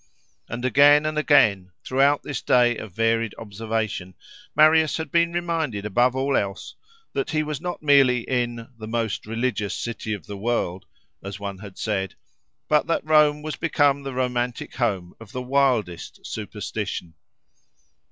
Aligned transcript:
And 0.49 0.65
again 0.65 1.05
and 1.05 1.15
again, 1.15 1.73
throughout 1.85 2.23
this 2.23 2.41
day 2.41 2.75
of 2.75 2.91
varied 2.91 3.35
observation, 3.37 4.15
Marius 4.55 4.97
had 4.97 5.11
been 5.11 5.31
reminded, 5.31 5.85
above 5.85 6.15
all 6.15 6.35
else, 6.35 6.73
that 7.13 7.29
he 7.29 7.43
was 7.43 7.61
not 7.61 7.83
merely 7.83 8.21
in 8.21 8.67
"the 8.79 8.87
most 8.87 9.27
religious 9.27 9.77
city 9.77 10.13
of 10.15 10.25
the 10.25 10.37
world," 10.37 10.87
as 11.23 11.39
one 11.39 11.59
had 11.59 11.77
said, 11.77 12.15
but 12.67 12.87
that 12.87 13.05
Rome 13.05 13.43
was 13.43 13.57
become 13.57 14.01
the 14.01 14.15
romantic 14.15 14.73
home 14.77 15.13
of 15.19 15.33
the 15.33 15.43
wildest 15.43 16.25
superstition. 16.25 17.13